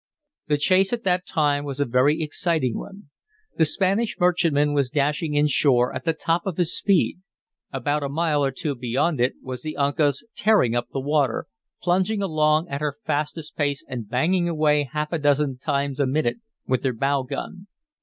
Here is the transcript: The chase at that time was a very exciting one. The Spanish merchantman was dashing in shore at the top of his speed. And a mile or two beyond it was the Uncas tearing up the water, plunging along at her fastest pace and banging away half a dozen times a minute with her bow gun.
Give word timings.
The 0.47 0.57
chase 0.57 0.91
at 0.93 1.03
that 1.03 1.27
time 1.27 1.63
was 1.63 1.79
a 1.79 1.85
very 1.85 2.23
exciting 2.23 2.75
one. 2.75 3.11
The 3.59 3.65
Spanish 3.65 4.17
merchantman 4.19 4.73
was 4.73 4.89
dashing 4.89 5.35
in 5.35 5.45
shore 5.45 5.93
at 5.93 6.05
the 6.05 6.13
top 6.13 6.47
of 6.47 6.57
his 6.57 6.75
speed. 6.75 7.19
And 7.71 7.85
a 7.85 8.09
mile 8.09 8.43
or 8.43 8.49
two 8.49 8.73
beyond 8.73 9.21
it 9.21 9.35
was 9.43 9.61
the 9.61 9.77
Uncas 9.77 10.25
tearing 10.33 10.75
up 10.75 10.87
the 10.91 10.99
water, 10.99 11.45
plunging 11.83 12.23
along 12.23 12.67
at 12.69 12.81
her 12.81 12.97
fastest 13.05 13.55
pace 13.55 13.85
and 13.87 14.09
banging 14.09 14.49
away 14.49 14.89
half 14.91 15.11
a 15.13 15.19
dozen 15.19 15.59
times 15.59 15.99
a 15.99 16.07
minute 16.07 16.37
with 16.65 16.83
her 16.83 16.93
bow 16.93 17.21
gun. 17.21 17.67